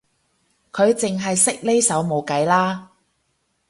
[0.71, 2.89] 佢淨係識呢首冇計啦